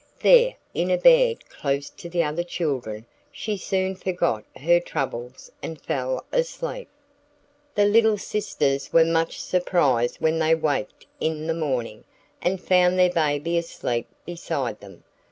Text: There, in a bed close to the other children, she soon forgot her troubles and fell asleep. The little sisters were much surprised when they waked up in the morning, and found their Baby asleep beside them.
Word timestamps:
There, 0.21 0.55
in 0.73 0.89
a 0.89 0.97
bed 0.97 1.47
close 1.47 1.91
to 1.91 2.09
the 2.09 2.23
other 2.23 2.41
children, 2.41 3.05
she 3.31 3.55
soon 3.55 3.93
forgot 3.93 4.43
her 4.55 4.79
troubles 4.79 5.51
and 5.61 5.79
fell 5.79 6.25
asleep. 6.31 6.89
The 7.75 7.85
little 7.85 8.17
sisters 8.17 8.91
were 8.91 9.05
much 9.05 9.39
surprised 9.39 10.15
when 10.19 10.39
they 10.39 10.55
waked 10.55 11.03
up 11.03 11.09
in 11.19 11.45
the 11.45 11.53
morning, 11.53 12.03
and 12.41 12.59
found 12.59 12.97
their 12.97 13.13
Baby 13.13 13.59
asleep 13.59 14.07
beside 14.25 14.79
them. 14.79 15.03